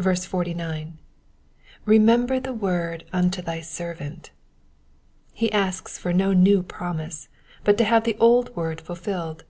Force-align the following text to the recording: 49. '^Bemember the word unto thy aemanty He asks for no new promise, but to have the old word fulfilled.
49. 0.00 0.98
'^Bemember 1.84 2.40
the 2.40 2.52
word 2.52 3.02
unto 3.12 3.42
thy 3.42 3.58
aemanty 3.58 4.30
He 5.32 5.50
asks 5.50 5.98
for 5.98 6.12
no 6.12 6.32
new 6.32 6.62
promise, 6.62 7.26
but 7.64 7.76
to 7.78 7.82
have 7.84 8.04
the 8.04 8.16
old 8.20 8.54
word 8.54 8.80
fulfilled. 8.80 9.42